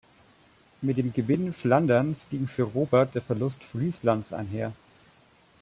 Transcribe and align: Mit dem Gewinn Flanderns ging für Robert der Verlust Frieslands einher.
Mit 0.81 0.97
dem 0.97 1.13
Gewinn 1.13 1.53
Flanderns 1.53 2.25
ging 2.31 2.47
für 2.47 2.63
Robert 2.63 3.13
der 3.13 3.21
Verlust 3.21 3.63
Frieslands 3.63 4.33
einher. 4.33 4.73